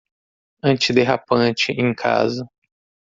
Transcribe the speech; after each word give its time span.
Antiderrapante 0.63 1.73
em 1.73 1.93
casa 1.93 2.43